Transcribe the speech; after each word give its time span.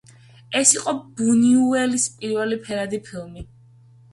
ეს 0.59 0.71
იყო 0.77 0.93
ბუნიუელის 1.19 2.07
პირველი 2.23 2.59
ფერადი 2.65 3.03
ფილმი. 3.11 3.47